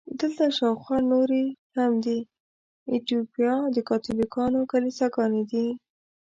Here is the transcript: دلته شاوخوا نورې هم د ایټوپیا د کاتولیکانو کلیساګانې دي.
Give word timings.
دلته 0.19 0.43
شاوخوا 0.57 0.97
نورې 1.11 1.43
هم 1.75 1.91
د 2.05 2.07
ایټوپیا 2.91 3.55
د 3.75 3.77
کاتولیکانو 3.89 4.59
کلیساګانې 4.71 5.43
دي. 5.51 5.67